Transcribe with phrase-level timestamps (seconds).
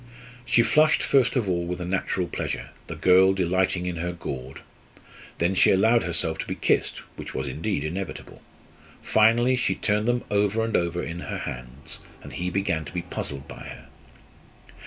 [0.45, 4.61] She flushed first of all with a natural pleasure, the girl delighting in her gaud.
[5.37, 8.41] Then she allowed herself to be kissed, which was, indeed, inevitable.
[9.03, 13.03] Finally she turned them over and over in her hands; and he began to be
[13.03, 13.89] puzzled by her.